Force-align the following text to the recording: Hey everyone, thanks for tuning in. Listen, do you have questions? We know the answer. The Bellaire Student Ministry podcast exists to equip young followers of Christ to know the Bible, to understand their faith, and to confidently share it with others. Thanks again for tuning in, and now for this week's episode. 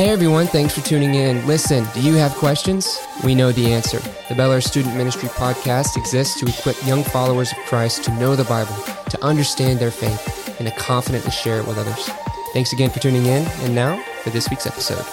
Hey 0.00 0.08
everyone, 0.08 0.46
thanks 0.46 0.72
for 0.72 0.80
tuning 0.80 1.14
in. 1.14 1.46
Listen, 1.46 1.86
do 1.92 2.00
you 2.00 2.14
have 2.14 2.32
questions? 2.36 2.98
We 3.22 3.34
know 3.34 3.52
the 3.52 3.70
answer. 3.70 3.98
The 4.30 4.34
Bellaire 4.34 4.62
Student 4.62 4.96
Ministry 4.96 5.28
podcast 5.28 5.98
exists 5.98 6.40
to 6.40 6.46
equip 6.46 6.82
young 6.86 7.04
followers 7.04 7.52
of 7.52 7.58
Christ 7.66 8.04
to 8.04 8.14
know 8.14 8.34
the 8.34 8.44
Bible, 8.44 8.74
to 9.10 9.22
understand 9.22 9.78
their 9.78 9.90
faith, 9.90 10.58
and 10.58 10.66
to 10.66 10.74
confidently 10.74 11.30
share 11.30 11.60
it 11.60 11.66
with 11.66 11.76
others. 11.76 12.08
Thanks 12.54 12.72
again 12.72 12.88
for 12.88 12.98
tuning 12.98 13.26
in, 13.26 13.46
and 13.46 13.74
now 13.74 14.02
for 14.22 14.30
this 14.30 14.48
week's 14.48 14.66
episode. 14.66 15.04